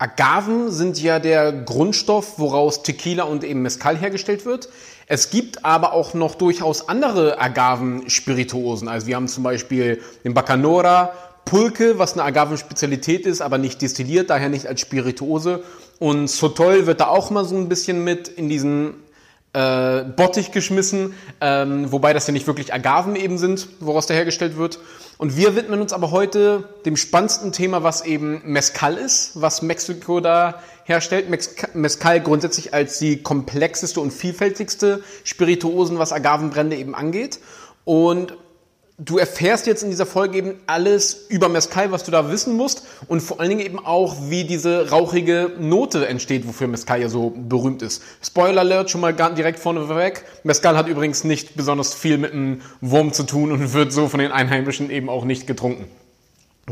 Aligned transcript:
Agaven 0.00 0.70
sind 0.70 0.98
ja 1.02 1.18
der 1.18 1.52
Grundstoff, 1.52 2.38
woraus 2.38 2.82
Tequila 2.82 3.24
und 3.24 3.44
eben 3.44 3.60
Mezcal 3.60 3.98
hergestellt 3.98 4.46
wird. 4.46 4.70
Es 5.06 5.28
gibt 5.28 5.66
aber 5.66 5.92
auch 5.92 6.14
noch 6.14 6.36
durchaus 6.36 6.88
andere 6.88 7.38
Agaven-Spirituosen. 7.38 8.88
Also 8.88 9.06
wir 9.06 9.16
haben 9.16 9.28
zum 9.28 9.42
Beispiel 9.42 10.00
den 10.24 10.32
Bacanora, 10.32 11.12
Pulque, 11.44 11.98
was 11.98 12.14
eine 12.14 12.22
Agavenspezialität 12.22 13.26
ist, 13.26 13.42
aber 13.42 13.58
nicht 13.58 13.82
destilliert, 13.82 14.30
daher 14.30 14.48
nicht 14.48 14.66
als 14.66 14.80
Spirituose. 14.80 15.64
Und 15.98 16.28
Sotol 16.28 16.86
wird 16.86 17.00
da 17.00 17.08
auch 17.08 17.30
mal 17.30 17.44
so 17.44 17.56
ein 17.56 17.68
bisschen 17.68 18.02
mit 18.02 18.26
in 18.26 18.48
diesen 18.48 18.94
äh, 19.52 20.04
Bottich 20.04 20.52
geschmissen, 20.52 21.14
ähm, 21.40 21.90
wobei 21.90 22.12
das 22.12 22.26
ja 22.26 22.32
nicht 22.32 22.46
wirklich 22.46 22.72
Agaven 22.72 23.16
eben 23.16 23.38
sind, 23.38 23.68
woraus 23.80 24.06
der 24.06 24.16
hergestellt 24.16 24.56
wird. 24.56 24.78
Und 25.18 25.36
wir 25.36 25.56
widmen 25.56 25.80
uns 25.80 25.92
aber 25.92 26.12
heute 26.12 26.68
dem 26.86 26.96
spannendsten 26.96 27.52
Thema, 27.52 27.82
was 27.82 28.04
eben 28.04 28.42
Mezcal 28.44 28.96
ist, 28.96 29.32
was 29.40 29.60
Mexiko 29.60 30.20
da 30.20 30.62
herstellt. 30.84 31.26
Mezcal 31.74 32.20
grundsätzlich 32.20 32.72
als 32.72 32.98
die 32.98 33.22
komplexeste 33.22 34.00
und 34.00 34.12
vielfältigste 34.12 35.02
Spirituosen, 35.24 35.98
was 35.98 36.12
Agavenbrände 36.12 36.76
eben 36.76 36.94
angeht. 36.94 37.40
Und 37.84 38.34
du 39.02 39.18
erfährst 39.18 39.66
jetzt 39.66 39.82
in 39.82 39.90
dieser 39.90 40.06
Folge 40.06 40.38
eben 40.38 40.54
alles 40.66 41.26
über 41.28 41.48
Mezcal, 41.48 41.90
was 41.90 42.04
du 42.04 42.10
da 42.10 42.30
wissen 42.30 42.56
musst 42.56 42.84
und 43.08 43.20
vor 43.20 43.40
allen 43.40 43.48
Dingen 43.48 43.64
eben 43.64 43.78
auch, 43.78 44.16
wie 44.28 44.44
diese 44.44 44.90
rauchige 44.90 45.52
Note 45.58 46.06
entsteht, 46.06 46.46
wofür 46.46 46.68
Mezcal 46.68 47.00
ja 47.00 47.08
so 47.08 47.30
berühmt 47.30 47.82
ist. 47.82 48.02
Spoiler 48.22 48.60
Alert, 48.60 48.90
schon 48.90 49.00
mal 49.00 49.12
direkt 49.12 49.58
vorneweg. 49.58 50.24
Mezcal 50.44 50.76
hat 50.76 50.86
übrigens 50.86 51.24
nicht 51.24 51.56
besonders 51.56 51.94
viel 51.94 52.18
mit 52.18 52.32
einem 52.32 52.60
Wurm 52.80 53.12
zu 53.12 53.22
tun 53.22 53.52
und 53.52 53.72
wird 53.72 53.92
so 53.92 54.08
von 54.08 54.20
den 54.20 54.32
Einheimischen 54.32 54.90
eben 54.90 55.08
auch 55.08 55.24
nicht 55.24 55.46
getrunken. 55.46 55.86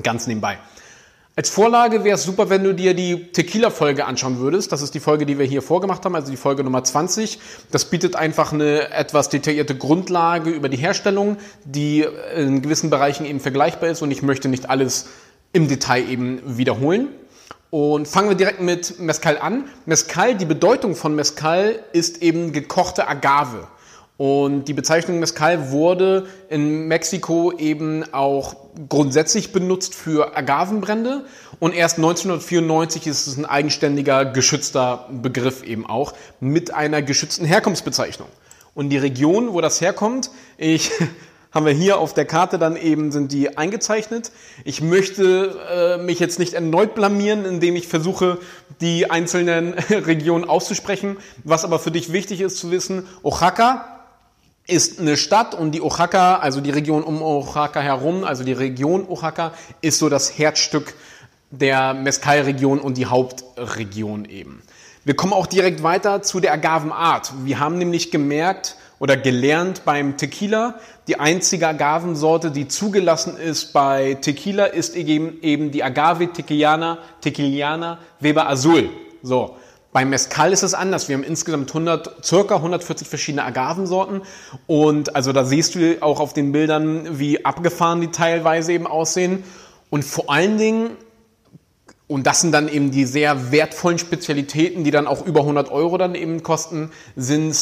Ganz 0.03 0.27
nebenbei. 0.27 0.59
Als 1.39 1.51
Vorlage 1.51 2.03
wäre 2.03 2.17
es 2.17 2.25
super, 2.25 2.51
wenn 2.51 2.65
du 2.65 2.75
dir 2.75 2.95
die 2.95 3.31
Tequila-Folge 3.31 4.07
anschauen 4.07 4.41
würdest. 4.41 4.73
Das 4.73 4.83
ist 4.83 4.93
die 4.97 4.99
Folge, 4.99 5.25
die 5.25 5.39
wir 5.39 5.47
hier 5.47 5.63
vorgemacht 5.63 6.05
haben, 6.05 6.17
also 6.17 6.33
die 6.33 6.37
Folge 6.37 6.65
Nummer 6.65 6.83
20. 6.83 7.39
Das 7.71 7.85
bietet 7.85 8.17
einfach 8.17 8.53
eine 8.53 8.91
etwas 8.91 9.29
detaillierte 9.29 9.77
Grundlage 9.77 10.51
über 10.51 10.69
die 10.69 10.79
Herstellung, 10.79 11.37
die 11.65 12.05
in 12.35 12.61
gewissen 12.61 12.91
Bereichen 12.91 13.25
eben 13.25 13.39
vergleichbar 13.39 13.89
ist 13.89 14.03
und 14.03 14.11
ich 14.11 14.21
möchte 14.23 14.49
nicht 14.49 14.69
alles 14.69 15.11
im 15.53 15.69
Detail 15.69 16.09
eben 16.09 16.43
wiederholen. 16.45 17.07
Und 17.71 18.09
fangen 18.09 18.31
wir 18.31 18.37
direkt 18.37 18.61
mit 18.61 18.99
Mezcal 18.99 19.39
an. 19.39 19.67
Mezcal, 19.87 20.35
die 20.35 20.45
Bedeutung 20.45 20.97
von 20.97 21.15
Mezcal 21.15 21.79
ist 21.93 22.21
eben 22.21 22.51
gekochte 22.51 23.07
Agave. 23.07 23.69
Und 24.19 24.65
die 24.65 24.75
Bezeichnung 24.75 25.21
Mezcal 25.21 25.71
wurde 25.71 26.27
in 26.49 26.89
Mexiko 26.89 27.53
eben 27.53 28.03
auch 28.13 28.57
grundsätzlich 28.89 29.53
benutzt 29.53 29.95
für 29.95 30.37
Agavenbrände. 30.37 31.25
Und 31.61 31.73
erst 31.73 31.99
1994 31.99 33.07
ist 33.07 33.29
es 33.29 33.37
ein 33.37 33.47
eigenständiger, 33.47 34.25
geschützter 34.25 35.09
Begriff 35.23 35.63
eben 35.63 35.87
auch 35.87 36.15
mit 36.41 36.75
einer 36.75 37.01
geschützten 37.01 37.45
Herkunftsbezeichnung. 37.45 38.29
Und 38.75 38.91
die 38.91 38.99
Region, 38.99 39.53
wo 39.53 39.61
das 39.61 39.81
herkommt, 39.81 40.33
ich 40.57 40.91
haben 41.53 41.65
wir 41.65 41.73
hier 41.73 41.99
auf 41.99 42.13
der 42.13 42.25
Karte 42.25 42.59
dann 42.59 42.77
eben 42.77 43.13
sind 43.13 43.31
die 43.31 43.57
eingezeichnet. 43.57 44.33
Ich 44.65 44.83
möchte 44.83 45.57
äh, 45.71 46.03
mich 46.03 46.19
jetzt 46.19 46.41
nicht 46.41 46.55
erneut 46.55 46.97
blamieren, 46.97 47.45
indem 47.45 47.77
ich 47.77 47.87
versuche, 47.87 48.39
die 48.81 49.09
einzelnen 49.09 49.75
Regionen 49.91 50.45
auszusprechen. 50.45 51.19
Was 51.45 51.65
aber 51.65 51.79
für 51.79 51.93
dich 51.93 52.13
wichtig 52.13 52.41
ist 52.41 52.59
zu 52.59 52.73
wissen, 52.73 53.07
Oaxaca 53.23 53.95
ist 54.69 55.01
eine 55.01 55.17
Stadt 55.17 55.55
und 55.55 55.73
die 55.73 55.81
Oaxaca, 55.81 56.37
also 56.37 56.61
die 56.61 56.71
Region 56.71 57.03
um 57.03 57.23
Oaxaca 57.23 57.81
herum, 57.81 58.23
also 58.23 58.45
die 58.45 58.53
Region 58.53 59.09
Oaxaca, 59.09 59.53
ist 59.81 59.99
so 59.99 60.09
das 60.09 60.39
Herzstück 60.39 60.95
der 61.51 61.95
Mezcal-Region 61.95 62.79
und 62.79 62.99
die 62.99 63.07
Hauptregion 63.07 64.27
eben. 64.27 64.63
Wir 65.05 65.17
kommen 65.17 65.33
auch 65.33 65.47
direkt 65.47 65.83
weiter 65.83 66.21
zu 66.23 66.39
der 66.39 66.53
Agavenart. 66.53 67.33
Wir 67.45 67.59
haben 67.59 67.79
nämlich 67.79 68.11
gemerkt 68.11 68.77
oder 68.99 69.17
gelernt 69.17 69.83
beim 69.87 70.19
Tequila, 70.19 70.75
die 71.07 71.19
einzige 71.19 71.67
Agavensorte, 71.67 72.51
die 72.51 72.69
zugelassen 72.69 73.39
ist 73.39 73.73
bei 73.73 74.19
Tequila, 74.21 74.67
ist 74.67 74.95
eben 74.97 75.71
die 75.71 75.83
Agave 75.83 76.31
Tequiliana, 76.31 76.99
Tequiliana 77.23 77.99
Weber 78.21 78.49
Azul. 78.49 78.91
So. 79.23 79.57
Beim 79.93 80.11
Mescal 80.11 80.53
ist 80.53 80.63
es 80.63 80.75
anders. 80.75 81.09
Wir 81.09 81.17
haben 81.17 81.25
insgesamt 81.25 81.71
100, 81.71 82.25
circa 82.25 82.57
140 82.57 83.09
verschiedene 83.09 83.45
Agavensorten. 83.45 84.23
Und 84.67 85.17
also 85.17 85.33
da 85.33 85.45
siehst 85.45 85.75
du 85.75 85.97
auch 86.03 86.21
auf 86.21 86.35
den 86.35 86.53
Bildern, 86.53 87.19
wie 87.19 87.45
abgefahren 87.45 88.01
die 88.01 88.09
teilweise 88.09 88.73
eben 88.73 88.87
aussehen. 88.87 89.45
Und 89.89 90.05
vor 90.05 90.31
allen 90.31 90.59
Dingen 90.59 90.91
und 92.09 92.27
das 92.27 92.41
sind 92.41 92.53
dann 92.53 92.69
eben 92.69 92.91
die 92.91 93.05
sehr 93.05 93.53
wertvollen 93.53 93.99
Spezialitäten, 93.99 94.83
die 94.83 94.91
dann 94.91 95.07
auch 95.07 95.27
über 95.27 95.41
100 95.41 95.71
Euro 95.71 95.99
dann 95.99 96.15
eben 96.15 96.43
kosten, 96.43 96.91
sind 97.17 97.55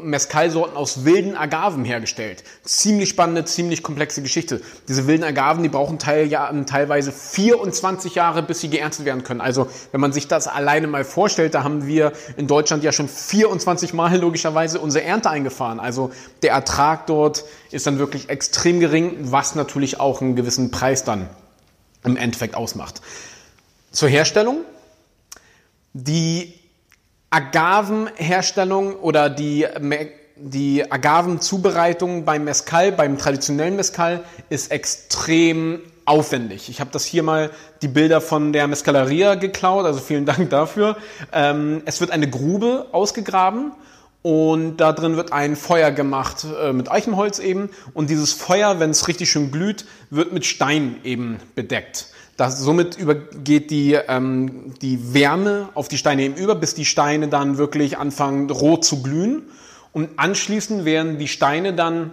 Mescal-Sorten 0.00 0.76
aus 0.76 1.04
wilden 1.04 1.36
Agaven 1.36 1.84
hergestellt. 1.84 2.44
Ziemlich 2.62 3.08
spannende, 3.08 3.44
ziemlich 3.44 3.82
komplexe 3.82 4.22
Geschichte. 4.22 4.60
Diese 4.86 5.08
wilden 5.08 5.24
Agaven, 5.24 5.64
die 5.64 5.68
brauchen 5.68 5.98
teil, 5.98 6.28
ja, 6.28 6.52
teilweise 6.66 7.10
24 7.10 8.14
Jahre, 8.14 8.44
bis 8.44 8.60
sie 8.60 8.70
geerntet 8.70 9.04
werden 9.06 9.24
können. 9.24 9.40
Also 9.40 9.66
wenn 9.90 10.00
man 10.00 10.12
sich 10.12 10.28
das 10.28 10.46
alleine 10.46 10.86
mal 10.86 11.04
vorstellt, 11.04 11.54
da 11.54 11.64
haben 11.64 11.84
wir 11.88 12.12
in 12.36 12.46
Deutschland 12.46 12.84
ja 12.84 12.92
schon 12.92 13.08
24 13.08 13.92
Mal 13.92 14.16
logischerweise 14.16 14.78
unsere 14.78 15.04
Ernte 15.04 15.30
eingefahren. 15.30 15.80
Also 15.80 16.12
der 16.44 16.52
Ertrag 16.52 17.08
dort 17.08 17.42
ist 17.72 17.88
dann 17.88 17.98
wirklich 17.98 18.28
extrem 18.28 18.78
gering, 18.78 19.16
was 19.32 19.56
natürlich 19.56 19.98
auch 19.98 20.20
einen 20.20 20.36
gewissen 20.36 20.70
Preis 20.70 21.02
dann 21.02 21.28
im 22.04 22.16
Endeffekt 22.16 22.54
ausmacht. 22.54 23.00
Zur 23.94 24.08
Herstellung. 24.08 24.64
Die 25.92 26.52
Agavenherstellung 27.30 28.96
oder 28.96 29.30
die, 29.30 29.66
die 30.34 30.90
Agavenzubereitung 30.90 32.24
beim 32.24 32.42
Mescal, 32.42 32.90
beim 32.90 33.18
traditionellen 33.18 33.76
Mescal, 33.76 34.24
ist 34.50 34.72
extrem 34.72 35.80
aufwendig. 36.06 36.68
Ich 36.68 36.80
habe 36.80 36.90
das 36.92 37.04
hier 37.04 37.22
mal 37.22 37.50
die 37.82 37.88
Bilder 37.88 38.20
von 38.20 38.52
der 38.52 38.66
Mescaleria 38.66 39.36
geklaut, 39.36 39.86
also 39.86 40.00
vielen 40.00 40.26
Dank 40.26 40.50
dafür. 40.50 40.96
Ähm, 41.32 41.82
es 41.84 42.00
wird 42.00 42.10
eine 42.10 42.28
Grube 42.28 42.88
ausgegraben 42.90 43.70
und 44.22 44.78
da 44.78 44.92
drin 44.92 45.14
wird 45.14 45.32
ein 45.32 45.54
Feuer 45.54 45.92
gemacht 45.92 46.44
äh, 46.60 46.72
mit 46.72 46.90
Eichenholz 46.90 47.38
eben 47.38 47.70
und 47.94 48.10
dieses 48.10 48.32
Feuer, 48.32 48.80
wenn 48.80 48.90
es 48.90 49.06
richtig 49.06 49.30
schön 49.30 49.52
glüht, 49.52 49.86
wird 50.10 50.32
mit 50.32 50.44
Stein 50.46 50.96
eben 51.04 51.38
bedeckt. 51.54 52.08
Das, 52.36 52.58
somit 52.58 52.98
übergeht 52.98 53.70
die, 53.70 53.92
ähm, 53.92 54.74
die 54.82 55.14
Wärme 55.14 55.68
auf 55.74 55.88
die 55.88 55.98
Steine 55.98 56.22
eben 56.22 56.34
über, 56.34 56.54
bis 56.54 56.74
die 56.74 56.84
Steine 56.84 57.28
dann 57.28 57.58
wirklich 57.58 57.98
anfangen 57.98 58.50
rot 58.50 58.84
zu 58.84 59.02
glühen. 59.02 59.42
Und 59.92 60.10
anschließend 60.16 60.84
werden 60.84 61.18
die 61.18 61.28
Steine 61.28 61.74
dann 61.74 62.12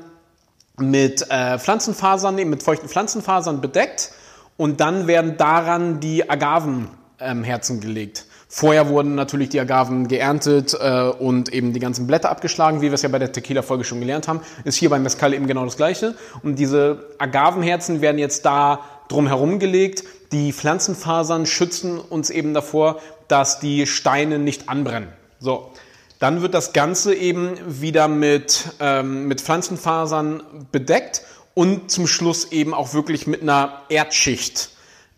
mit 0.78 1.26
äh, 1.30 1.58
Pflanzenfasern, 1.58 2.36
mit 2.36 2.64
feuchten 2.64 2.88
Pflanzenfasern 2.88 3.62
bedeckt 3.62 4.12
und 4.58 4.80
dann 4.80 5.08
werden 5.08 5.38
daran 5.38 6.00
die 6.00 6.30
Agavenherzen 6.30 7.78
ähm, 7.78 7.82
gelegt. 7.82 8.26
Vorher 8.54 8.90
wurden 8.90 9.16
natürlich 9.16 9.48
die 9.48 9.62
Agaven 9.62 10.10
geerntet 10.10 10.78
äh, 10.80 11.04
und 11.04 11.54
eben 11.54 11.72
die 11.72 11.80
ganzen 11.80 12.06
Blätter 12.06 12.30
abgeschlagen, 12.30 12.82
wie 12.82 12.88
wir 12.88 12.94
es 12.94 13.02
ja 13.02 13.08
bei 13.08 13.18
der 13.18 13.32
Tequila-Folge 13.32 13.86
schon 13.86 14.02
gelernt 14.02 14.28
haben. 14.28 14.42
Ist 14.66 14.76
hier 14.76 14.90
beim 14.90 15.04
Mescal 15.04 15.34
eben 15.34 15.48
genau 15.48 15.64
das 15.64 15.78
Gleiche. 15.78 16.16
Und 16.44 16.60
diese 16.60 17.06
Agavenherzen 17.18 18.02
werden 18.02 18.18
jetzt 18.20 18.46
da 18.46 18.82
drumherum 19.12 19.60
gelegt. 19.60 20.04
Die 20.32 20.54
Pflanzenfasern 20.54 21.46
schützen 21.46 22.00
uns 22.00 22.30
eben 22.30 22.54
davor, 22.54 23.00
dass 23.28 23.60
die 23.60 23.86
Steine 23.86 24.40
nicht 24.40 24.70
anbrennen. 24.70 25.10
So. 25.40 25.72
Dann 26.20 26.44
wird 26.44 26.54
das 26.54 26.72
Ganze 26.72 27.16
eben 27.16 27.58
wieder 27.68 28.08
mit, 28.08 28.66
ähm, 28.80 29.28
mit 29.28 29.42
Pflanzenfasern 29.42 30.44
bedeckt 30.72 31.24
und 31.56 31.90
zum 31.90 32.06
Schluss 32.06 32.52
eben 32.52 32.76
auch 32.76 32.94
wirklich 32.94 33.26
mit 33.26 33.42
einer 33.42 33.82
Erdschicht 33.90 34.70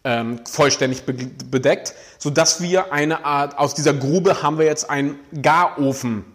ähm, 0.05 0.39
vollständig 0.45 1.03
be 1.03 1.13
bedeckt, 1.13 1.93
sodass 2.17 2.61
wir 2.61 2.93
eine 2.93 3.25
Art, 3.25 3.57
aus 3.57 3.73
dieser 3.73 3.93
Grube 3.93 4.41
haben 4.43 4.57
wir 4.57 4.65
jetzt 4.65 4.89
einen 4.89 5.19
Garofen 5.41 6.25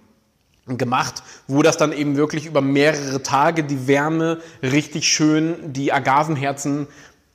gemacht, 0.66 1.22
wo 1.46 1.62
das 1.62 1.78
dann 1.78 1.92
eben 1.92 2.16
wirklich 2.16 2.46
über 2.46 2.60
mehrere 2.60 3.22
Tage 3.22 3.64
die 3.64 3.86
Wärme 3.86 4.38
richtig 4.62 5.08
schön 5.08 5.72
die 5.72 5.92
Agavenherzen 5.92 6.88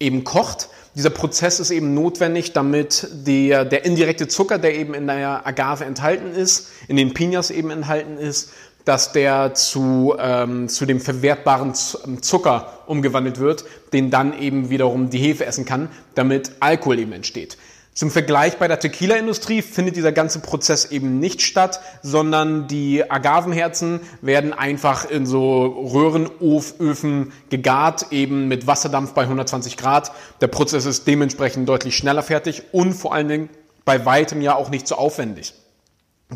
eben 0.03 0.23
kocht. 0.23 0.69
Dieser 0.95 1.09
Prozess 1.09 1.59
ist 1.59 1.71
eben 1.71 1.93
notwendig, 1.95 2.53
damit 2.53 3.07
der, 3.11 3.65
der 3.65 3.85
indirekte 3.85 4.27
Zucker, 4.27 4.59
der 4.59 4.75
eben 4.75 4.93
in 4.93 5.07
der 5.07 5.47
Agave 5.47 5.85
enthalten 5.85 6.33
ist, 6.35 6.69
in 6.87 6.97
den 6.97 7.13
Pinas 7.13 7.49
eben 7.49 7.71
enthalten 7.71 8.17
ist, 8.17 8.51
dass 8.85 9.13
der 9.13 9.53
zu, 9.53 10.15
ähm, 10.19 10.67
zu 10.67 10.85
dem 10.85 10.99
verwertbaren 10.99 11.73
Zucker 11.73 12.83
umgewandelt 12.85 13.39
wird, 13.39 13.65
den 13.93 14.11
dann 14.11 14.37
eben 14.39 14.69
wiederum 14.69 15.09
die 15.09 15.19
Hefe 15.19 15.45
essen 15.45 15.65
kann, 15.65 15.89
damit 16.15 16.51
Alkohol 16.59 16.99
eben 16.99 17.13
entsteht. 17.13 17.57
Zum 17.93 18.09
Vergleich 18.09 18.57
bei 18.57 18.67
der 18.67 18.79
Tequila-Industrie 18.79 19.61
findet 19.61 19.95
dieser 19.95 20.11
ganze 20.11 20.39
Prozess 20.39 20.85
eben 20.85 21.19
nicht 21.19 21.43
statt, 21.43 21.79
sondern 22.01 22.67
die 22.67 23.09
Agavenherzen 23.09 23.99
werden 24.21 24.51
einfach 24.51 25.07
in 25.07 25.27
so 25.27 25.65
Röhrenöfen 25.65 27.33
gegart, 27.49 28.07
eben 28.09 28.47
mit 28.47 28.65
Wasserdampf 28.65 29.13
bei 29.13 29.23
120 29.23 29.77
Grad. 29.77 30.11
Der 30.41 30.47
Prozess 30.47 30.85
ist 30.85 31.05
dementsprechend 31.05 31.69
deutlich 31.69 31.95
schneller 31.95 32.23
fertig 32.23 32.63
und 32.71 32.93
vor 32.93 33.13
allen 33.13 33.27
Dingen 33.27 33.49
bei 33.85 34.03
weitem 34.05 34.41
ja 34.41 34.55
auch 34.55 34.71
nicht 34.71 34.87
so 34.87 34.95
aufwendig. 34.95 35.53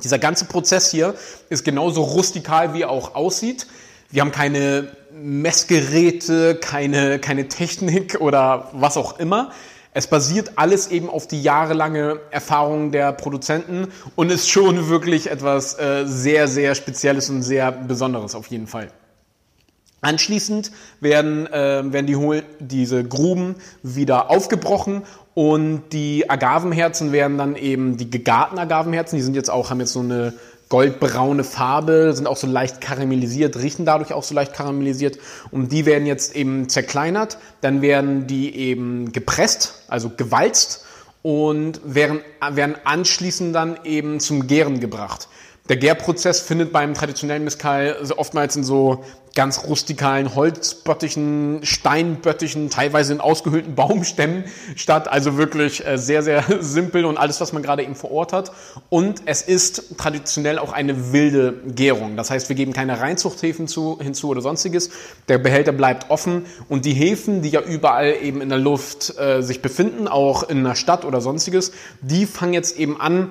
Dieser 0.03 0.19
ganze 0.19 0.45
Prozess 0.45 0.91
hier 0.91 1.15
ist 1.49 1.65
genauso 1.65 2.03
rustikal, 2.03 2.75
wie 2.75 2.83
er 2.83 2.91
auch 2.91 3.15
aussieht. 3.15 3.65
Wir 4.11 4.21
haben 4.21 4.31
keine 4.31 4.95
Messgeräte, 5.11 6.55
keine, 6.55 7.17
keine 7.17 7.47
Technik 7.47 8.21
oder 8.21 8.69
was 8.73 8.95
auch 8.95 9.17
immer. 9.17 9.51
Es 9.97 10.05
basiert 10.05 10.51
alles 10.57 10.89
eben 10.89 11.09
auf 11.09 11.25
die 11.25 11.41
jahrelange 11.41 12.19
Erfahrung 12.29 12.91
der 12.91 13.13
Produzenten 13.13 13.87
und 14.15 14.31
ist 14.31 14.47
schon 14.47 14.89
wirklich 14.89 15.31
etwas 15.31 15.73
äh, 15.79 16.03
sehr, 16.05 16.47
sehr 16.47 16.75
Spezielles 16.75 17.31
und 17.31 17.41
sehr 17.41 17.71
Besonderes 17.71 18.35
auf 18.35 18.45
jeden 18.45 18.67
Fall. 18.67 18.91
Anschließend 20.01 20.71
werden, 20.99 21.47
äh, 21.47 21.81
werden 21.91 22.05
die, 22.05 22.43
diese 22.59 23.05
Gruben 23.05 23.55
wieder 23.81 24.29
aufgebrochen 24.29 25.01
und 25.33 25.85
die 25.93 26.29
Agavenherzen 26.29 27.11
werden 27.11 27.39
dann 27.39 27.55
eben 27.55 27.97
die 27.97 28.11
gegarten 28.11 28.59
Agavenherzen, 28.59 29.17
die 29.17 29.23
sind 29.23 29.35
jetzt 29.35 29.49
auch, 29.49 29.71
haben 29.71 29.79
jetzt 29.79 29.93
so 29.93 30.01
eine 30.01 30.35
goldbraune 30.69 31.43
Farbe, 31.43 32.13
sind 32.13 32.27
auch 32.27 32.37
so 32.37 32.47
leicht 32.47 32.81
karamellisiert, 32.81 33.57
riechen 33.57 33.85
dadurch 33.85 34.13
auch 34.13 34.23
so 34.23 34.35
leicht 34.35 34.53
karamellisiert 34.53 35.17
und 35.51 35.71
die 35.71 35.85
werden 35.85 36.05
jetzt 36.05 36.35
eben 36.35 36.69
zerkleinert, 36.69 37.37
dann 37.61 37.81
werden 37.81 38.27
die 38.27 38.55
eben 38.55 39.11
gepresst, 39.11 39.83
also 39.87 40.09
gewalzt 40.09 40.85
und 41.21 41.81
werden, 41.83 42.21
werden 42.51 42.75
anschließend 42.83 43.55
dann 43.55 43.79
eben 43.83 44.19
zum 44.19 44.47
Gären 44.47 44.79
gebracht. 44.79 45.27
Der 45.69 45.77
Gärprozess 45.77 46.39
findet 46.39 46.71
beim 46.71 46.93
traditionellen 46.93 47.43
Mezcal 47.43 47.97
oftmals 48.15 48.55
in 48.55 48.63
so 48.63 49.03
ganz 49.37 49.65
rustikalen 49.67 50.33
Holzböttichen, 50.33 51.59
Steinböttichen, 51.61 52.71
teilweise 52.71 53.13
in 53.13 53.21
ausgehöhlten 53.21 53.75
Baumstämmen 53.75 54.45
statt. 54.75 55.07
Also 55.07 55.37
wirklich 55.37 55.85
äh, 55.85 55.97
sehr, 55.97 56.23
sehr 56.23 56.43
simpel 56.59 57.05
und 57.05 57.17
alles, 57.17 57.39
was 57.39 57.53
man 57.53 57.61
gerade 57.61 57.83
eben 57.83 57.93
vor 57.93 58.11
Ort 58.11 58.33
hat. 58.33 58.51
Und 58.89 59.21
es 59.25 59.43
ist 59.43 59.99
traditionell 59.99 60.57
auch 60.57 60.73
eine 60.73 61.13
wilde 61.13 61.53
Gärung. 61.67 62.17
Das 62.17 62.31
heißt, 62.31 62.49
wir 62.49 62.55
geben 62.55 62.73
keine 62.73 62.99
Reinzuchthäfen 62.99 63.67
zu, 63.67 63.99
hinzu 64.01 64.29
oder 64.29 64.41
sonstiges. 64.41 64.89
Der 65.27 65.37
Behälter 65.37 65.71
bleibt 65.71 66.09
offen 66.09 66.47
und 66.67 66.85
die 66.85 66.93
Hefen, 66.93 67.43
die 67.43 67.49
ja 67.49 67.61
überall 67.61 68.15
eben 68.23 68.41
in 68.41 68.49
der 68.49 68.57
Luft 68.57 69.19
äh, 69.19 69.43
sich 69.43 69.61
befinden, 69.61 70.07
auch 70.07 70.49
in 70.49 70.59
einer 70.59 70.75
Stadt 70.75 71.05
oder 71.05 71.21
sonstiges, 71.21 71.73
die 72.01 72.25
fangen 72.25 72.53
jetzt 72.53 72.79
eben 72.79 72.99
an, 72.99 73.29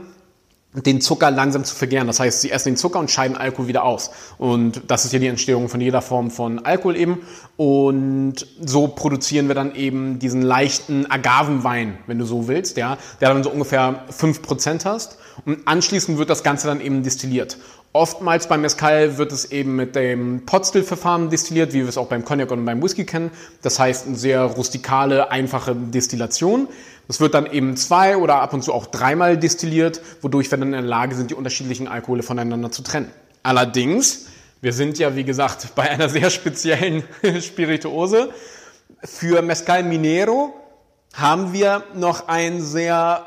den 0.83 1.01
Zucker 1.01 1.31
langsam 1.31 1.65
zu 1.65 1.75
vergären. 1.75 2.07
Das 2.07 2.21
heißt, 2.21 2.43
sie 2.43 2.51
essen 2.51 2.73
den 2.73 2.77
Zucker 2.77 2.99
und 2.99 3.11
scheiden 3.11 3.37
Alkohol 3.37 3.69
wieder 3.69 3.85
aus. 3.85 4.11
Und 4.37 4.83
das 4.89 5.05
ist 5.05 5.13
ja 5.13 5.19
die 5.19 5.27
Entstehung 5.27 5.69
von 5.69 5.81
jeder 5.81 6.03
Form 6.03 6.31
von 6.31 6.65
Alkohol 6.65 6.97
eben. 6.97 7.23
Und 7.57 8.47
so 8.65 8.89
produzieren 8.89 9.49
wir 9.49 9.55
dann 9.55 9.75
eben 9.75 10.19
diesen 10.19 10.43
leichten 10.43 11.11
Agavenwein, 11.11 11.99
wenn 12.07 12.19
du 12.19 12.27
so 12.27 12.49
willst, 12.49 12.77
ja, 12.77 12.99
der 13.21 13.33
dann 13.33 13.43
so 13.43 13.51
ungefähr 13.51 14.05
fünf 14.11 14.43
Prozent 14.43 14.85
hast. 14.85 15.19
Und 15.45 15.67
anschließend 15.67 16.19
wird 16.19 16.31
das 16.31 16.43
Ganze 16.43 16.67
dann 16.67 16.81
eben 16.81 17.03
destilliert. 17.03 17.57
Oftmals 17.97 18.47
beim 18.47 18.61
Mezcal 18.61 19.17
wird 19.17 19.33
es 19.33 19.47
eben 19.47 19.75
mit 19.75 19.97
dem 19.97 20.45
Potstill-Verfahren 20.45 21.31
destilliert, 21.31 21.73
wie 21.73 21.81
wir 21.81 21.89
es 21.89 21.97
auch 21.97 22.09
beim 22.09 22.27
Cognac 22.27 22.51
und 22.51 22.63
beim 22.67 22.83
Whisky 22.83 23.07
kennen. 23.07 23.31
Das 23.63 23.79
heißt, 23.79 24.07
eine 24.07 24.17
sehr 24.17 24.43
rustikale, 24.43 25.31
einfache 25.31 25.75
Destillation. 25.75 26.69
Das 27.09 27.21
wird 27.21 27.33
dann 27.33 27.47
eben 27.47 27.75
zwei 27.79 28.19
oder 28.19 28.43
ab 28.43 28.53
und 28.53 28.63
zu 28.63 28.75
auch 28.75 28.85
dreimal 28.85 29.39
destilliert, 29.39 30.03
wodurch 30.21 30.51
wir 30.51 30.59
dann 30.59 30.69
in 30.69 30.73
der 30.73 30.83
Lage 30.83 31.15
sind, 31.15 31.31
die 31.31 31.35
unterschiedlichen 31.35 31.89
Alkohole 31.89 32.23
voneinander 32.23 32.71
zu 32.71 32.83
trennen. 32.83 33.11
Allerdings, 33.43 34.27
wir 34.61 34.75
sind 34.75 34.99
ja 34.99 35.17
wie 35.17 35.25
gesagt 35.25 35.69
bei 35.75 35.89
einer 35.89 36.11
sehr 36.11 36.29
speziellen 36.29 37.03
Spirituose. 37.41 38.29
Für 39.05 39.41
Mezcal 39.41 39.85
Minero 39.85 40.53
haben 41.15 41.55
wir 41.55 41.83
noch 41.95 42.29
ein 42.29 42.61
sehr 42.61 43.27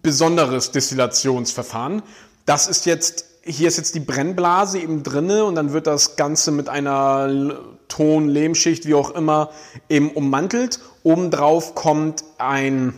besonderes 0.00 0.70
Destillationsverfahren. 0.70 2.02
Das 2.46 2.66
ist 2.66 2.86
jetzt, 2.86 3.29
hier 3.42 3.68
ist 3.68 3.78
jetzt 3.78 3.94
die 3.94 4.00
Brennblase 4.00 4.78
eben 4.78 5.02
drinne 5.02 5.44
und 5.44 5.54
dann 5.54 5.72
wird 5.72 5.86
das 5.86 6.16
Ganze 6.16 6.50
mit 6.50 6.68
einer 6.68 7.58
Ton, 7.88 8.28
Lehmschicht, 8.28 8.86
wie 8.86 8.94
auch 8.94 9.10
immer, 9.10 9.50
eben 9.88 10.10
ummantelt. 10.10 10.80
Obendrauf 11.02 11.74
kommt 11.74 12.24
ein, 12.38 12.94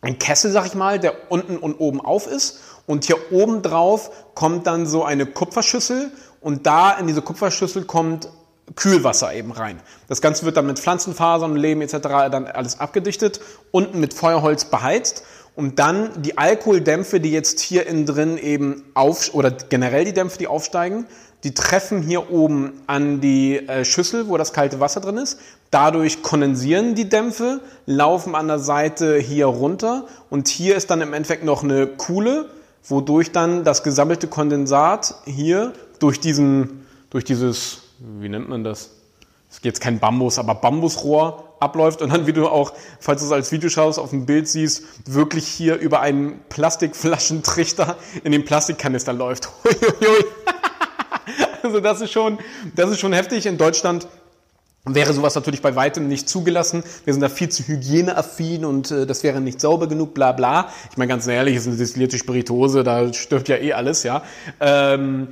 ein 0.00 0.18
Kessel, 0.18 0.52
sag 0.52 0.66
ich 0.66 0.74
mal, 0.74 0.98
der 1.00 1.30
unten 1.30 1.56
und 1.56 1.74
oben 1.74 2.00
auf 2.00 2.26
ist. 2.26 2.60
Und 2.86 3.04
hier 3.04 3.32
oben 3.32 3.62
drauf 3.62 4.10
kommt 4.34 4.66
dann 4.66 4.86
so 4.86 5.04
eine 5.04 5.26
Kupferschüssel 5.26 6.10
und 6.40 6.66
da 6.66 6.92
in 6.92 7.06
diese 7.06 7.20
Kupferschüssel 7.20 7.84
kommt 7.84 8.30
Kühlwasser 8.76 9.32
eben 9.34 9.50
rein. 9.50 9.80
Das 10.08 10.20
Ganze 10.20 10.44
wird 10.44 10.56
dann 10.56 10.66
mit 10.66 10.78
Pflanzenfasern, 10.78 11.56
Lehm 11.56 11.80
etc. 11.80 11.96
dann 12.30 12.46
alles 12.46 12.80
abgedichtet, 12.80 13.40
unten 13.70 13.98
mit 13.98 14.14
Feuerholz 14.14 14.66
beheizt 14.66 15.24
und 15.58 15.80
dann 15.80 16.10
die 16.22 16.38
Alkoholdämpfe, 16.38 17.18
die 17.18 17.32
jetzt 17.32 17.58
hier 17.58 17.88
innen 17.88 18.06
drin 18.06 18.38
eben 18.38 18.84
auf 18.94 19.34
oder 19.34 19.50
generell 19.50 20.04
die 20.04 20.12
Dämpfe, 20.12 20.38
die 20.38 20.46
aufsteigen, 20.46 21.06
die 21.42 21.52
treffen 21.52 22.00
hier 22.00 22.30
oben 22.30 22.74
an 22.86 23.20
die 23.20 23.56
äh, 23.56 23.84
Schüssel, 23.84 24.28
wo 24.28 24.36
das 24.36 24.52
kalte 24.52 24.78
Wasser 24.78 25.00
drin 25.00 25.16
ist. 25.16 25.40
Dadurch 25.72 26.22
kondensieren 26.22 26.94
die 26.94 27.08
Dämpfe, 27.08 27.60
laufen 27.86 28.36
an 28.36 28.46
der 28.46 28.60
Seite 28.60 29.18
hier 29.18 29.46
runter 29.46 30.06
und 30.30 30.46
hier 30.46 30.76
ist 30.76 30.92
dann 30.92 31.00
im 31.00 31.12
Endeffekt 31.12 31.42
noch 31.42 31.64
eine 31.64 31.88
Kuhle, 31.88 32.46
wodurch 32.84 33.32
dann 33.32 33.64
das 33.64 33.82
gesammelte 33.82 34.28
Kondensat 34.28 35.16
hier 35.24 35.72
durch 35.98 36.20
diesen, 36.20 36.86
durch 37.10 37.24
dieses, 37.24 37.78
wie 37.98 38.28
nennt 38.28 38.48
man 38.48 38.62
das? 38.62 38.90
Es 39.50 39.56
ist 39.56 39.64
jetzt 39.64 39.80
kein 39.80 39.98
Bambus, 39.98 40.38
aber 40.38 40.54
Bambusrohr 40.54 41.47
abläuft 41.60 42.02
und 42.02 42.12
dann, 42.12 42.26
wie 42.26 42.32
du 42.32 42.48
auch, 42.48 42.72
falls 43.00 43.20
du 43.20 43.26
es 43.26 43.32
als 43.32 43.52
Video 43.52 43.68
schaust, 43.68 43.98
auf 43.98 44.10
dem 44.10 44.26
Bild 44.26 44.48
siehst, 44.48 44.84
wirklich 45.06 45.46
hier 45.46 45.76
über 45.76 46.00
einen 46.00 46.40
Plastikflaschentrichter 46.48 47.96
in 48.24 48.32
den 48.32 48.44
Plastikkanister 48.44 49.12
läuft. 49.12 49.48
Also 51.62 51.80
das 51.80 52.00
ist 52.00 52.12
schon, 52.12 52.38
das 52.74 52.90
ist 52.90 53.00
schon 53.00 53.12
heftig. 53.12 53.46
In 53.46 53.58
Deutschland 53.58 54.06
wäre 54.84 55.12
sowas 55.12 55.34
natürlich 55.34 55.60
bei 55.60 55.76
weitem 55.76 56.08
nicht 56.08 56.28
zugelassen. 56.28 56.82
Wir 57.04 57.12
sind 57.12 57.20
da 57.20 57.28
viel 57.28 57.48
zu 57.48 57.62
hygieneaffin 57.64 58.64
und 58.64 58.90
äh, 58.90 59.06
das 59.06 59.22
wäre 59.22 59.40
nicht 59.40 59.60
sauber 59.60 59.86
genug, 59.86 60.14
bla 60.14 60.32
bla. 60.32 60.70
Ich 60.90 60.96
meine 60.96 61.08
ganz 61.08 61.26
ehrlich, 61.26 61.56
es 61.56 61.62
ist 61.62 61.68
eine 61.68 61.76
destillierte 61.76 62.18
Spirituose, 62.18 62.84
da 62.84 63.12
stirbt 63.12 63.48
ja 63.48 63.56
eh 63.56 63.72
alles, 63.72 64.02
ja. 64.02 64.22
Ähm, 64.60 65.28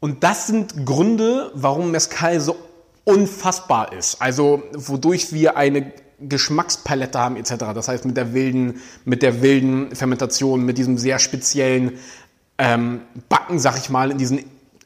und 0.00 0.22
das 0.22 0.46
sind 0.46 0.86
Gründe, 0.86 1.50
warum 1.54 1.90
Mescal 1.90 2.40
so 2.40 2.56
unfassbar 3.04 3.92
ist. 3.92 4.20
Also 4.20 4.62
wodurch 4.74 5.32
wir 5.32 5.56
eine 5.56 5.92
Geschmackspalette 6.20 7.18
haben 7.18 7.36
etc. 7.36 7.54
Das 7.74 7.88
heißt 7.88 8.04
mit 8.04 8.16
der 8.16 8.34
wilden, 8.34 8.80
mit 9.04 9.22
der 9.22 9.42
wilden 9.42 9.94
Fermentation, 9.94 10.64
mit 10.64 10.78
diesem 10.78 10.98
sehr 10.98 11.18
speziellen 11.18 11.98
ähm, 12.58 13.02
Backen, 13.28 13.58
sag 13.58 13.78
ich 13.78 13.90
mal, 13.90 14.10
in 14.10 14.18
diesen 14.18 14.44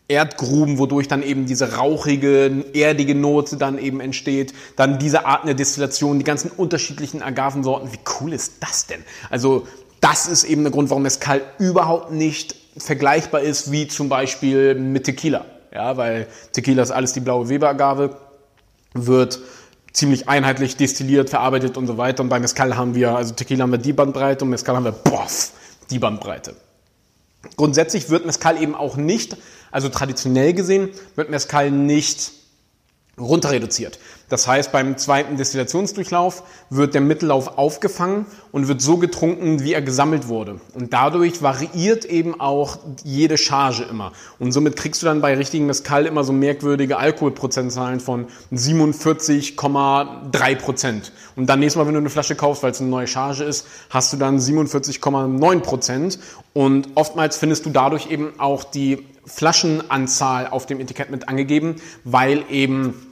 Erdgruben, 0.09 0.79
wodurch 0.79 1.07
dann 1.07 1.23
eben 1.23 1.45
diese 1.45 1.75
rauchige, 1.77 2.65
erdige 2.73 3.15
Note 3.15 3.59
dann 3.59 3.79
eben 3.79 4.01
entsteht. 4.01 4.55
Dann 4.75 4.99
diese 4.99 5.27
Art 5.27 5.47
der 5.47 5.55
Destillation, 5.55 6.19
die 6.19 6.25
ganzen 6.25 6.51
unterschiedlichen 6.51 7.23
Agavensorten. 7.23 7.93
Wie 7.93 7.99
cool 8.21 8.33
ist 8.33 8.55
das 8.61 8.87
denn? 8.87 9.03
Also 9.29 9.67
das 10.01 10.27
ist 10.27 10.45
eben 10.45 10.63
der 10.63 10.73
Grund, 10.73 10.89
warum 10.89 11.03
Mezcal 11.03 11.43
überhaupt 11.59 12.11
nicht 12.11 12.57
vergleichbar 12.79 13.43
ist 13.43 13.71
wie 13.71 13.87
zum 13.87 14.09
Beispiel 14.09 14.75
mit 14.75 15.05
Tequila. 15.05 15.45
Ja, 15.73 15.97
weil 15.97 16.27
Tequila 16.53 16.83
ist 16.83 16.91
alles 16.91 17.13
die 17.13 17.21
blaue 17.21 17.49
Weber-Agave, 17.49 18.17
wird 18.95 19.39
ziemlich 19.93 20.29
einheitlich 20.29 20.77
destilliert, 20.77 21.31
verarbeitet 21.31 21.77
und 21.77 21.87
so 21.87 21.99
weiter. 21.99 22.23
Und 22.23 22.29
bei 22.29 22.41
Mezcal 22.41 22.77
haben 22.77 22.95
wir, 22.95 23.17
also 23.17 23.35
Tequila 23.35 23.65
haben 23.65 23.73
wir 23.73 23.79
die 23.79 23.93
Bandbreite 23.93 24.45
und 24.45 24.51
Mezcal 24.51 24.77
haben 24.77 24.85
wir, 24.85 24.93
boff, 24.93 25.53
die 25.91 25.99
Bandbreite. 25.99 26.55
Grundsätzlich 27.57 28.11
wird 28.11 28.27
Mezcal 28.27 28.61
eben 28.61 28.75
auch 28.75 28.97
nicht 28.97 29.37
also 29.71 29.89
traditionell 29.89 30.55
gesehen 30.55 30.91
wird 31.15 31.31
Mescal 31.31 31.71
nicht 31.71 32.33
runter 33.19 33.51
reduziert. 33.51 33.99
Das 34.29 34.47
heißt, 34.47 34.71
beim 34.73 34.99
zweiten 34.99 35.39
Destillationsdurchlauf 35.39 36.43
wird 36.69 36.93
der 36.95 37.01
Mittellauf 37.01 37.57
aufgefangen 37.57 38.27
und 38.53 38.69
wird 38.69 38.83
so 38.83 38.99
getrunken, 38.99 39.63
wie 39.63 39.73
er 39.73 39.81
gesammelt 39.83 40.29
wurde. 40.29 40.61
Und 40.75 40.93
dadurch 40.93 41.43
variiert 41.43 42.05
eben 42.05 42.39
auch 42.41 42.79
jede 43.05 43.39
Charge 43.39 43.85
immer. 43.85 44.13
Und 44.39 44.53
somit 44.53 44.77
kriegst 44.77 45.03
du 45.03 45.07
dann 45.07 45.23
bei 45.23 45.35
richtigen 45.35 45.67
Mescal 45.67 46.07
immer 46.07 46.25
so 46.25 46.33
merkwürdige 46.33 46.99
Alkoholprozentzahlen 46.99 48.01
von 48.01 48.27
47,3 48.53 50.57
Prozent. 50.57 51.13
Und 51.35 51.47
dann 51.47 51.61
nächstes 51.61 51.79
Mal, 51.79 51.87
wenn 51.87 51.95
du 51.95 52.01
eine 52.01 52.11
Flasche 52.11 52.35
kaufst, 52.35 52.63
weil 52.63 52.73
es 52.73 52.81
eine 52.81 52.91
neue 52.91 53.07
Charge 53.07 53.45
ist, 53.45 53.67
hast 53.89 54.13
du 54.13 54.19
dann 54.19 54.39
47,9 54.39 55.61
Prozent. 55.61 56.19
Und 56.53 56.89
oftmals 56.97 57.39
findest 57.39 57.65
du 57.65 57.71
dadurch 57.71 58.11
eben 58.11 58.39
auch 58.39 58.65
die 58.65 59.07
Flaschenanzahl 59.25 60.49
auf 60.49 60.67
dem 60.67 60.81
Etikett 60.81 61.11
mit 61.11 61.29
angegeben, 61.29 61.77
weil 62.05 62.45
eben 62.51 63.08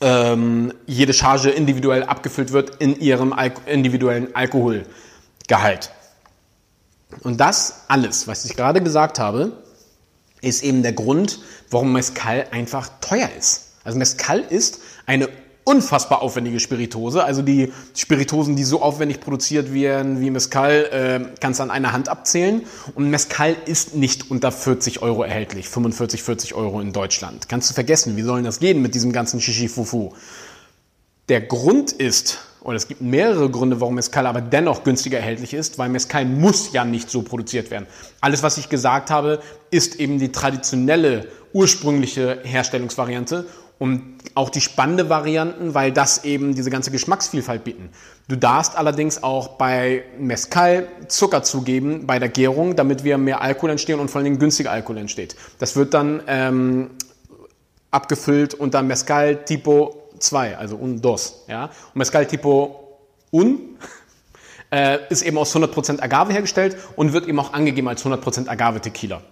ähm, 0.00 0.72
jede 0.86 1.12
Charge 1.12 1.50
individuell 1.50 2.04
abgefüllt 2.04 2.52
wird 2.52 2.76
in 2.76 2.98
ihrem 3.00 3.32
Al 3.32 3.52
individuellen 3.66 4.34
Alkoholgehalt. 4.34 5.90
Und 7.22 7.40
das 7.40 7.84
alles, 7.88 8.28
was 8.28 8.44
ich 8.44 8.56
gerade 8.56 8.82
gesagt 8.82 9.18
habe, 9.18 9.52
ist 10.40 10.62
eben 10.62 10.82
der 10.82 10.92
Grund, 10.92 11.40
warum 11.70 11.92
Mescal 11.92 12.46
einfach 12.50 12.90
teuer 13.00 13.28
ist. 13.36 13.72
Also 13.84 13.98
Mescal 13.98 14.40
ist 14.40 14.80
eine 15.06 15.28
unfassbar 15.68 16.22
aufwendige 16.22 16.60
Spirituose. 16.60 17.22
Also 17.22 17.42
die 17.42 17.74
Spiritosen, 17.94 18.56
die 18.56 18.64
so 18.64 18.80
aufwendig 18.80 19.20
produziert 19.20 19.74
werden 19.74 20.18
wie 20.18 20.30
Mescal, 20.30 20.72
äh, 20.90 21.36
kannst 21.40 21.60
du 21.60 21.64
an 21.64 21.70
einer 21.70 21.92
Hand 21.92 22.08
abzählen. 22.08 22.62
Und 22.94 23.10
Mescal 23.10 23.54
ist 23.66 23.94
nicht 23.94 24.30
unter 24.30 24.50
40 24.50 25.02
Euro 25.02 25.24
erhältlich. 25.24 25.68
45, 25.68 26.22
40 26.22 26.54
Euro 26.54 26.80
in 26.80 26.94
Deutschland. 26.94 27.50
Kannst 27.50 27.68
du 27.68 27.74
vergessen, 27.74 28.16
wie 28.16 28.22
soll 28.22 28.42
das 28.42 28.60
gehen 28.60 28.80
mit 28.80 28.94
diesem 28.94 29.12
ganzen 29.12 29.42
Shishi-Fufu? 29.42 30.14
Der 31.28 31.42
Grund 31.42 31.92
ist, 31.92 32.38
oder 32.62 32.76
es 32.76 32.88
gibt 32.88 33.02
mehrere 33.02 33.50
Gründe, 33.50 33.78
warum 33.82 33.96
Mescal 33.96 34.26
aber 34.26 34.40
dennoch 34.40 34.84
günstiger 34.84 35.18
erhältlich 35.18 35.52
ist, 35.52 35.76
weil 35.76 35.90
Mescal 35.90 36.24
muss 36.24 36.72
ja 36.72 36.86
nicht 36.86 37.10
so 37.10 37.20
produziert 37.20 37.70
werden. 37.70 37.86
Alles, 38.22 38.42
was 38.42 38.56
ich 38.56 38.70
gesagt 38.70 39.10
habe, 39.10 39.40
ist 39.70 39.96
eben 39.96 40.18
die 40.18 40.32
traditionelle, 40.32 41.28
ursprüngliche 41.52 42.40
Herstellungsvariante 42.44 43.46
und 43.78 44.18
auch 44.34 44.50
die 44.50 44.60
spannende 44.60 45.08
Varianten, 45.08 45.74
weil 45.74 45.92
das 45.92 46.24
eben 46.24 46.54
diese 46.54 46.70
ganze 46.70 46.90
Geschmacksvielfalt 46.90 47.64
bieten. 47.64 47.90
Du 48.28 48.36
darfst 48.36 48.76
allerdings 48.76 49.22
auch 49.22 49.56
bei 49.56 50.04
Mescal 50.18 50.88
Zucker 51.08 51.42
zugeben 51.42 52.06
bei 52.06 52.18
der 52.18 52.28
Gärung, 52.28 52.76
damit 52.76 53.04
wir 53.04 53.18
mehr 53.18 53.40
Alkohol 53.40 53.70
entstehen 53.70 54.00
und 54.00 54.10
vor 54.10 54.20
allem 54.20 54.38
günstiger 54.38 54.70
Alkohol 54.70 54.98
entsteht. 54.98 55.36
Das 55.58 55.76
wird 55.76 55.94
dann 55.94 56.22
ähm, 56.26 56.90
abgefüllt 57.90 58.54
unter 58.54 58.82
Mescal 58.82 59.44
Tipo 59.44 60.10
2, 60.18 60.58
also 60.58 60.76
un 60.76 61.00
dos. 61.00 61.44
Ja? 61.48 61.64
Und 61.66 61.96
Mescal 61.96 62.26
Tipo 62.26 62.98
un 63.32 63.76
äh, 64.70 64.98
ist 65.08 65.22
eben 65.22 65.38
aus 65.38 65.54
100% 65.54 66.00
Agave 66.02 66.32
hergestellt 66.32 66.76
und 66.96 67.12
wird 67.12 67.26
eben 67.26 67.38
auch 67.38 67.52
angegeben 67.52 67.88
als 67.88 68.04
100% 68.04 68.48
Agave 68.48 68.80
Tequila. 68.80 69.22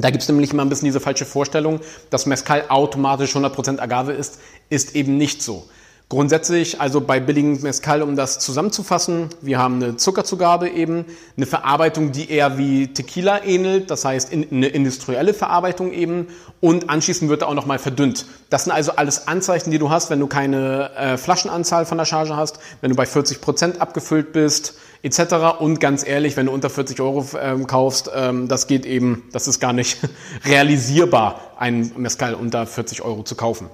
Da 0.00 0.10
gibt 0.10 0.22
es 0.22 0.28
nämlich 0.28 0.52
immer 0.52 0.64
ein 0.64 0.68
bisschen 0.68 0.86
diese 0.86 1.00
falsche 1.00 1.24
Vorstellung, 1.24 1.80
dass 2.10 2.26
Mescal 2.26 2.64
automatisch 2.68 3.34
100% 3.34 3.80
Agave 3.80 4.12
ist, 4.12 4.38
ist 4.68 4.94
eben 4.94 5.16
nicht 5.16 5.42
so. 5.42 5.68
Grundsätzlich, 6.10 6.80
also 6.80 7.02
bei 7.02 7.20
billigem 7.20 7.60
Mescal, 7.60 8.00
um 8.00 8.16
das 8.16 8.38
zusammenzufassen, 8.38 9.28
wir 9.42 9.58
haben 9.58 9.74
eine 9.74 9.98
Zuckerzugabe 9.98 10.70
eben, 10.70 11.04
eine 11.36 11.44
Verarbeitung, 11.44 12.12
die 12.12 12.30
eher 12.30 12.56
wie 12.56 12.88
Tequila 12.94 13.44
ähnelt, 13.44 13.90
das 13.90 14.06
heißt 14.06 14.32
in, 14.32 14.50
eine 14.50 14.68
industrielle 14.68 15.34
Verarbeitung 15.34 15.92
eben 15.92 16.28
und 16.62 16.88
anschließend 16.88 17.28
wird 17.28 17.42
er 17.42 17.48
auch 17.48 17.54
nochmal 17.54 17.78
verdünnt. 17.78 18.24
Das 18.48 18.64
sind 18.64 18.72
also 18.72 18.92
alles 18.92 19.28
Anzeichen, 19.28 19.70
die 19.70 19.78
du 19.78 19.90
hast, 19.90 20.08
wenn 20.08 20.18
du 20.18 20.28
keine 20.28 20.90
äh, 20.96 21.18
Flaschenanzahl 21.18 21.84
von 21.84 21.98
der 21.98 22.06
Charge 22.06 22.34
hast, 22.34 22.58
wenn 22.80 22.88
du 22.88 22.96
bei 22.96 23.04
40% 23.04 23.76
abgefüllt 23.76 24.32
bist, 24.32 24.78
etc. 25.02 25.58
Und 25.58 25.78
ganz 25.78 26.06
ehrlich, 26.06 26.38
wenn 26.38 26.46
du 26.46 26.52
unter 26.52 26.70
40 26.70 27.02
Euro 27.02 27.26
ähm, 27.38 27.66
kaufst, 27.66 28.10
ähm, 28.14 28.48
das 28.48 28.66
geht 28.66 28.86
eben, 28.86 29.24
das 29.32 29.46
ist 29.46 29.60
gar 29.60 29.74
nicht 29.74 29.98
realisierbar, 30.46 31.38
einen 31.58 31.92
Mescal 32.00 32.32
unter 32.32 32.66
40 32.66 33.02
Euro 33.02 33.24
zu 33.24 33.34
kaufen. 33.34 33.68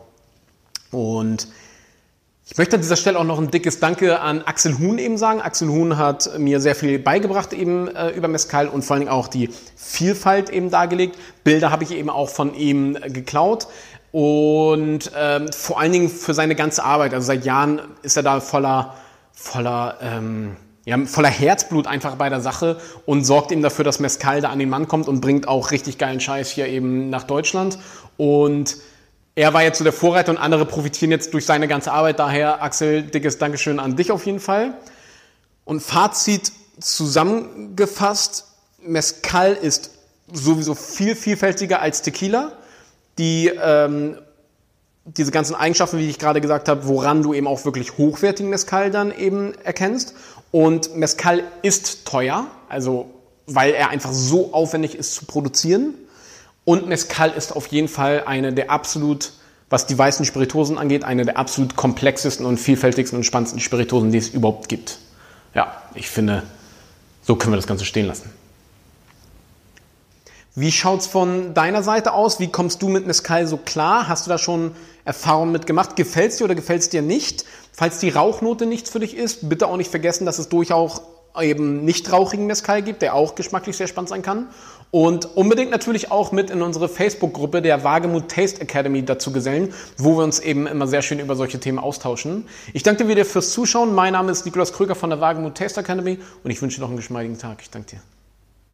Und 0.90 1.46
ich 2.46 2.58
möchte 2.58 2.76
an 2.76 2.82
dieser 2.82 2.96
Stelle 2.96 3.18
auch 3.18 3.24
noch 3.24 3.38
ein 3.38 3.50
dickes 3.50 3.80
Danke 3.80 4.20
an 4.20 4.42
Axel 4.42 4.78
Huhn 4.78 4.98
eben 4.98 5.16
sagen. 5.16 5.40
Axel 5.40 5.68
Huhn 5.68 5.96
hat 5.96 6.38
mir 6.38 6.60
sehr 6.60 6.74
viel 6.74 6.98
beigebracht 6.98 7.54
eben 7.54 7.88
äh, 7.88 8.10
über 8.10 8.28
Mescal 8.28 8.68
und 8.68 8.84
vor 8.84 8.94
allen 8.94 9.00
Dingen 9.00 9.12
auch 9.12 9.28
die 9.28 9.48
Vielfalt 9.76 10.50
eben 10.50 10.70
dargelegt. 10.70 11.18
Bilder 11.42 11.70
habe 11.70 11.84
ich 11.84 11.92
eben 11.92 12.10
auch 12.10 12.28
von 12.28 12.54
ihm 12.54 12.96
äh, 12.96 13.08
geklaut 13.08 13.66
und 14.12 15.10
ähm, 15.16 15.50
vor 15.52 15.80
allen 15.80 15.92
Dingen 15.92 16.08
für 16.10 16.34
seine 16.34 16.54
ganze 16.54 16.84
Arbeit. 16.84 17.14
Also 17.14 17.28
seit 17.28 17.46
Jahren 17.46 17.80
ist 18.02 18.18
er 18.18 18.22
da 18.22 18.40
voller, 18.40 18.94
voller, 19.32 19.96
ähm, 20.02 20.56
ja, 20.84 20.98
voller 21.06 21.30
Herzblut 21.30 21.86
einfach 21.86 22.16
bei 22.16 22.28
der 22.28 22.42
Sache 22.42 22.76
und 23.06 23.24
sorgt 23.24 23.52
eben 23.52 23.62
dafür, 23.62 23.86
dass 23.86 24.00
Mescal 24.00 24.42
da 24.42 24.50
an 24.50 24.58
den 24.58 24.68
Mann 24.68 24.86
kommt 24.86 25.08
und 25.08 25.22
bringt 25.22 25.48
auch 25.48 25.70
richtig 25.70 25.96
geilen 25.96 26.20
Scheiß 26.20 26.50
hier 26.50 26.66
eben 26.66 27.08
nach 27.08 27.24
Deutschland 27.24 27.78
und 28.18 28.76
er 29.36 29.52
war 29.52 29.62
jetzt 29.62 29.78
so 29.78 29.84
der 29.84 29.92
Vorreiter 29.92 30.30
und 30.30 30.38
andere 30.38 30.64
profitieren 30.64 31.10
jetzt 31.10 31.34
durch 31.34 31.44
seine 31.44 31.66
ganze 31.66 31.92
Arbeit. 31.92 32.18
Daher, 32.18 32.62
Axel, 32.62 33.02
dickes 33.02 33.38
Dankeschön 33.38 33.80
an 33.80 33.96
dich 33.96 34.12
auf 34.12 34.26
jeden 34.26 34.40
Fall. 34.40 34.74
Und 35.64 35.80
Fazit 35.80 36.52
zusammengefasst, 36.78 38.46
Mescal 38.80 39.54
ist 39.54 39.90
sowieso 40.32 40.74
viel 40.74 41.16
vielfältiger 41.16 41.80
als 41.80 42.02
Tequila. 42.02 42.52
Die, 43.18 43.50
ähm, 43.62 44.18
diese 45.04 45.32
ganzen 45.32 45.54
Eigenschaften, 45.54 45.98
wie 45.98 46.08
ich 46.08 46.18
gerade 46.18 46.40
gesagt 46.40 46.68
habe, 46.68 46.86
woran 46.86 47.22
du 47.22 47.34
eben 47.34 47.46
auch 47.46 47.64
wirklich 47.64 47.98
hochwertigen 47.98 48.50
Mescal 48.50 48.90
dann 48.90 49.16
eben 49.16 49.54
erkennst. 49.64 50.14
Und 50.50 50.96
Mescal 50.96 51.42
ist 51.62 52.06
teuer, 52.06 52.46
also 52.68 53.10
weil 53.46 53.74
er 53.74 53.90
einfach 53.90 54.12
so 54.12 54.54
aufwendig 54.54 54.94
ist 54.94 55.14
zu 55.14 55.26
produzieren. 55.26 55.94
Und 56.64 56.86
Mescal 56.86 57.30
ist 57.30 57.54
auf 57.54 57.66
jeden 57.68 57.88
Fall 57.88 58.24
eine 58.26 58.52
der 58.52 58.70
absolut, 58.70 59.32
was 59.68 59.86
die 59.86 59.98
weißen 59.98 60.24
Spiritosen 60.24 60.78
angeht, 60.78 61.04
eine 61.04 61.24
der 61.24 61.36
absolut 61.36 61.76
komplexesten 61.76 62.46
und 62.46 62.58
vielfältigsten 62.58 63.18
und 63.18 63.24
spannendsten 63.24 63.60
Spiritosen, 63.60 64.12
die 64.12 64.18
es 64.18 64.28
überhaupt 64.28 64.68
gibt. 64.68 64.98
Ja, 65.54 65.82
ich 65.94 66.08
finde, 66.08 66.42
so 67.22 67.36
können 67.36 67.52
wir 67.52 67.56
das 67.56 67.66
Ganze 67.66 67.84
stehen 67.84 68.06
lassen. 68.06 68.30
Wie 70.56 70.70
schaut's 70.70 71.08
von 71.08 71.52
deiner 71.52 71.82
Seite 71.82 72.12
aus? 72.12 72.38
Wie 72.38 72.46
kommst 72.46 72.80
du 72.80 72.88
mit 72.88 73.06
Mescal 73.06 73.46
so 73.48 73.56
klar? 73.56 74.06
Hast 74.06 74.26
du 74.26 74.30
da 74.30 74.38
schon 74.38 74.70
Erfahrungen 75.04 75.50
mit 75.50 75.66
gemacht? 75.66 75.96
Gefällt's 75.96 76.36
dir 76.36 76.44
oder 76.44 76.54
gefällt's 76.54 76.88
dir 76.88 77.02
nicht? 77.02 77.44
Falls 77.72 77.98
die 77.98 78.10
Rauchnote 78.10 78.64
nichts 78.64 78.90
für 78.90 79.00
dich 79.00 79.16
ist, 79.16 79.48
bitte 79.48 79.66
auch 79.66 79.76
nicht 79.76 79.90
vergessen, 79.90 80.26
dass 80.26 80.38
es 80.38 80.48
durchaus 80.48 81.02
eben 81.40 81.84
nicht 81.84 82.10
rauchigen 82.12 82.46
Mescal 82.46 82.82
gibt, 82.82 83.02
der 83.02 83.14
auch 83.14 83.34
geschmacklich 83.34 83.76
sehr 83.76 83.86
spannend 83.86 84.08
sein 84.08 84.22
kann. 84.22 84.48
Und 84.90 85.36
unbedingt 85.36 85.72
natürlich 85.72 86.12
auch 86.12 86.30
mit 86.30 86.50
in 86.50 86.62
unsere 86.62 86.88
Facebook-Gruppe 86.88 87.62
der 87.62 87.82
Wagemut 87.82 88.28
Taste 88.28 88.60
Academy 88.60 89.04
dazu 89.04 89.32
gesellen, 89.32 89.74
wo 89.96 90.16
wir 90.16 90.22
uns 90.22 90.38
eben 90.38 90.68
immer 90.68 90.86
sehr 90.86 91.02
schön 91.02 91.18
über 91.18 91.34
solche 91.34 91.58
Themen 91.58 91.80
austauschen. 91.80 92.46
Ich 92.72 92.84
danke 92.84 93.02
dir 93.02 93.10
wieder 93.10 93.24
fürs 93.24 93.50
Zuschauen. 93.50 93.92
Mein 93.94 94.12
Name 94.12 94.30
ist 94.30 94.44
Nikolaus 94.44 94.72
Krüger 94.72 94.94
von 94.94 95.10
der 95.10 95.20
Wagemut 95.20 95.56
Taste 95.56 95.80
Academy 95.80 96.18
und 96.44 96.50
ich 96.50 96.62
wünsche 96.62 96.76
dir 96.76 96.82
noch 96.82 96.90
einen 96.90 96.98
geschmeidigen 96.98 97.38
Tag. 97.38 97.58
Ich 97.60 97.70
danke 97.70 97.96
dir. 97.96 98.13